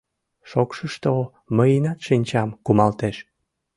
[0.49, 1.11] Шокшышто
[1.57, 3.17] мыйынат шинчам кумалтеш.